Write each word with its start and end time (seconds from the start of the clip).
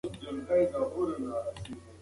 حقیقت 0.49 0.73
پټ 0.93 1.09
نه 1.23 1.31
پاتې 1.43 1.59
کېږي. 1.65 1.81